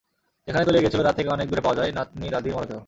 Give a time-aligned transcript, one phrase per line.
[0.47, 2.77] যেখানে তলিয়ে গিয়েছিল তার থেকে অনেক দূরে পাওয়া যায় নাতনি-দাদির মরদেহ।